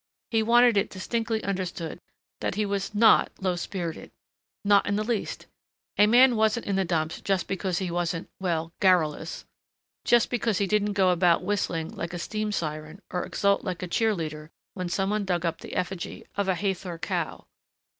He 0.31 0.41
wanted 0.41 0.77
it 0.77 0.89
distinctly 0.89 1.43
understood 1.43 1.99
that 2.39 2.55
he 2.55 2.65
was 2.65 2.95
not 2.95 3.31
low 3.39 3.55
spirited. 3.55 4.09
Not 4.65 4.87
in 4.87 4.95
the 4.95 5.03
least. 5.03 5.45
A 5.99 6.07
man 6.07 6.35
wasn't 6.35 6.65
in 6.65 6.75
the 6.75 6.83
dumps 6.83 7.21
just 7.21 7.45
because 7.47 7.77
he 7.77 7.91
wasn't 7.91 8.27
well, 8.39 8.73
garrulous. 8.79 9.45
Just 10.03 10.31
because 10.31 10.57
he 10.57 10.65
didn't 10.65 10.93
go 10.93 11.11
about 11.11 11.43
whistling 11.43 11.89
like 11.95 12.15
a 12.15 12.17
steam 12.17 12.51
siren 12.51 13.03
or 13.11 13.23
exult 13.23 13.63
like 13.63 13.83
a 13.83 13.87
cheer 13.87 14.15
leader 14.15 14.49
when 14.73 14.89
some 14.89 15.11
one 15.11 15.23
dug 15.23 15.45
up 15.45 15.59
the 15.61 15.75
effigy 15.75 16.25
of 16.35 16.47
a 16.47 16.55
Hathor 16.55 16.97
cow.... 16.97 17.45